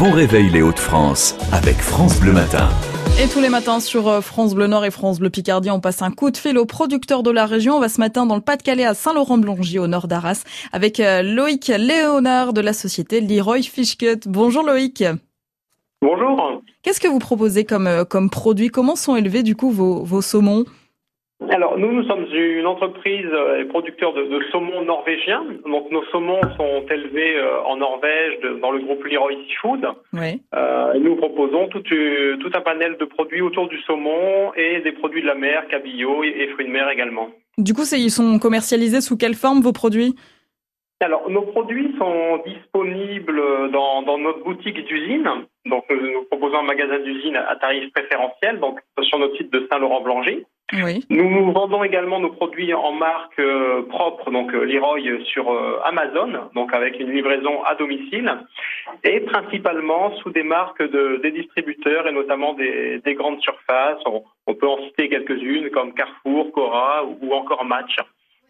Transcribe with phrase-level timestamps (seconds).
[0.00, 2.70] Bon réveil les Hauts-de-France avec France Bleu Matin.
[3.22, 6.00] Et tous les matins sur euh, France Bleu Nord et France Bleu Picardie, on passe
[6.00, 7.76] un coup de fil aux producteurs de la région.
[7.76, 11.68] On va ce matin dans le Pas-de-Calais à Saint-Laurent-Blangy au nord d'Arras avec euh, Loïc
[11.68, 14.20] Léonard de la société Leroy Fishcut.
[14.24, 15.04] Bonjour Loïc.
[16.00, 16.62] Bonjour.
[16.82, 18.68] Qu'est-ce que vous proposez comme, euh, comme produit?
[18.68, 20.64] Comment sont élevés du coup vos, vos saumons?
[21.48, 23.26] Alors nous, nous sommes une entreprise
[23.58, 25.42] et producteur de, de saumon norvégien.
[25.66, 29.86] Donc nos saumons sont élevés euh, en Norvège de- dans le groupe Leroy Seafood.
[30.12, 30.40] Oui.
[30.54, 34.92] Euh, nous proposons tout, euh, tout un panel de produits autour du saumon et des
[34.92, 37.28] produits de la mer, cabillaud et, et fruits de mer également.
[37.58, 40.14] Du coup, ils sont commercialisés sous quelle forme vos produits?
[41.02, 45.28] Alors nos produits sont disponibles dans, dans notre boutique d'usine.
[45.64, 49.66] Donc nous, nous proposons un magasin d'usine à tarif préférentiel, donc sur notre site de
[49.70, 50.44] Saint-Laurent-Blangy.
[50.84, 51.04] Oui.
[51.10, 56.48] Nous vendons également nos produits en marque euh, propre, donc euh, Leroy sur euh, Amazon,
[56.54, 58.32] donc avec une livraison à domicile,
[59.02, 63.98] et principalement sous des marques de, des distributeurs et notamment des, des grandes surfaces.
[64.06, 67.96] On, on peut en citer quelques-unes comme Carrefour, Cora ou, ou encore Match.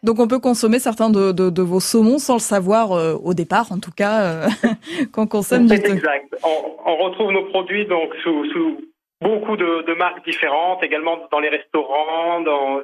[0.02, 3.34] Donc on peut consommer certains de, de, de vos saumons sans le savoir euh, au
[3.34, 4.46] départ, en tout cas, euh,
[5.12, 6.34] quand on consomme du C'est exact.
[6.42, 8.78] On, on retrouve nos produits donc sous, sous
[9.20, 12.80] beaucoup de, de marques différentes, également dans les restaurants, dans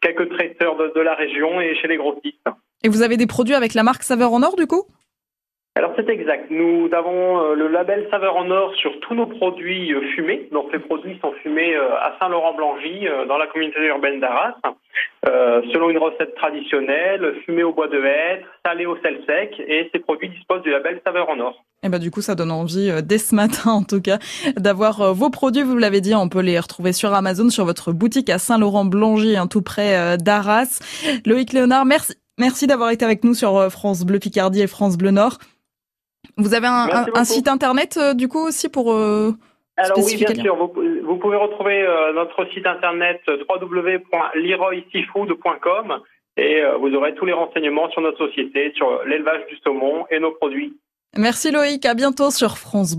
[0.00, 2.48] quelques traiteurs de, de la région et chez les grossistes.
[2.82, 4.84] Et vous avez des produits avec la marque Saveur en Or du coup?
[5.76, 6.52] Alors c'est exact.
[6.52, 10.48] Nous avons euh, le label Saveur en Or sur tous nos produits euh, fumés.
[10.52, 14.54] Donc les produits sont fumés euh, à Saint-Laurent-Blangy, dans la communauté urbaine d'Arras,
[15.28, 19.90] euh, selon une recette traditionnelle, fumés au bois de hêtre, salés au sel sec, et
[19.92, 21.64] ces produits disposent du label Saveur en Or.
[21.82, 24.18] Et bah du coup, ça donne envie dès ce matin, en tout cas,
[24.56, 25.64] d'avoir vos produits.
[25.64, 29.48] Vous l'avez dit, on peut les retrouver sur Amazon, sur votre boutique à Saint-Laurent-Blangy, hein,
[29.48, 30.80] tout près d'Arras.
[31.26, 35.10] Loïc Léonard, merci, merci d'avoir été avec nous sur France Bleu Picardie et France Bleu
[35.10, 35.38] Nord.
[36.36, 39.32] Vous avez un, site internet euh, du coup aussi pour euh,
[39.76, 40.72] Alors oui, bien sûr, vous,
[41.04, 46.00] vous pouvez retrouver euh, notre site internet www.leroyseafood.com
[46.36, 50.32] et vous aurez tous les renseignements sur notre société, sur l'élevage du saumon et nos
[50.32, 50.76] produits.
[51.16, 52.92] Merci Loïc, à bientôt sur France